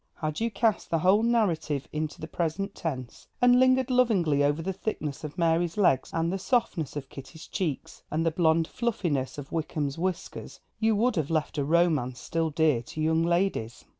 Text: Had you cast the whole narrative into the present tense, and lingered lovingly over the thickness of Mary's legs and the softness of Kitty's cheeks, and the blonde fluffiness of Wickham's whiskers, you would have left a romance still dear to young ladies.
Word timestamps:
Had 0.15 0.39
you 0.39 0.49
cast 0.49 0.89
the 0.89 0.97
whole 0.97 1.21
narrative 1.21 1.87
into 1.93 2.19
the 2.19 2.27
present 2.27 2.73
tense, 2.73 3.27
and 3.39 3.59
lingered 3.59 3.91
lovingly 3.91 4.43
over 4.43 4.59
the 4.59 4.73
thickness 4.73 5.23
of 5.23 5.37
Mary's 5.37 5.77
legs 5.77 6.09
and 6.11 6.33
the 6.33 6.39
softness 6.39 6.95
of 6.95 7.07
Kitty's 7.07 7.45
cheeks, 7.45 8.01
and 8.09 8.25
the 8.25 8.31
blonde 8.31 8.67
fluffiness 8.67 9.37
of 9.37 9.51
Wickham's 9.51 9.99
whiskers, 9.99 10.59
you 10.79 10.95
would 10.95 11.15
have 11.17 11.29
left 11.29 11.59
a 11.59 11.63
romance 11.63 12.19
still 12.19 12.49
dear 12.49 12.81
to 12.81 12.99
young 12.99 13.21
ladies. 13.21 13.85